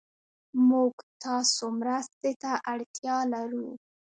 موږ 0.69 0.93
تاسو 1.23 1.63
مرستې 1.79 2.31
ته 2.41 2.51
اړتيا 2.71 3.17
لرو 3.33 3.67